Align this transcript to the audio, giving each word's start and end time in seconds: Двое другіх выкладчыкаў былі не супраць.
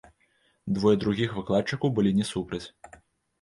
Двое 0.77 0.93
другіх 1.03 1.35
выкладчыкаў 1.41 1.93
былі 1.99 2.15
не 2.21 2.25
супраць. 2.33 2.63